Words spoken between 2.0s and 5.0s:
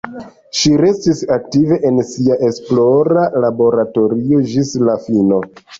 sia esplora laboratorio ĝis